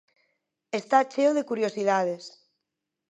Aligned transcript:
Está 0.79 0.97
cheo 1.11 1.31
de 1.37 1.47
curiosidades. 1.49 2.23